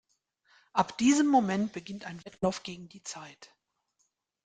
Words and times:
Ab 0.73 0.97
diesem 0.97 1.27
Moment 1.27 1.73
beginnt 1.73 2.05
ein 2.07 2.25
Wettlauf 2.25 2.63
gegen 2.63 2.89
die 2.89 3.03
Zeit. 3.03 3.55